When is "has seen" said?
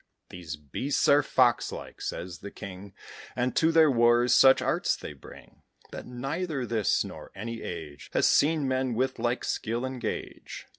8.13-8.67